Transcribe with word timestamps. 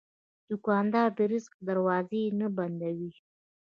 دوکاندار 0.49 1.09
د 1.17 1.19
رزق 1.31 1.53
دروازې 1.67 2.23
نه 2.39 2.47
بندوي. 2.57 3.11